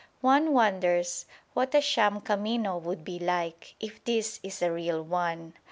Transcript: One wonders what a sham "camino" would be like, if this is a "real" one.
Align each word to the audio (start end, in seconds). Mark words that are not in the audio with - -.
One 0.21 0.51
wonders 0.51 1.27
what 1.53 1.75
a 1.75 1.79
sham 1.79 2.21
"camino" 2.21 2.75
would 2.75 3.05
be 3.05 3.19
like, 3.19 3.75
if 3.79 4.03
this 4.03 4.39
is 4.41 4.59
a 4.63 4.71
"real" 4.71 5.03
one. 5.03 5.53